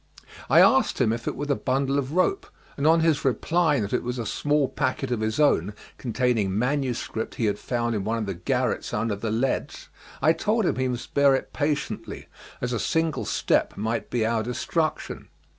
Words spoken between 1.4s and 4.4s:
the bundle of rope, and on his replying that it was a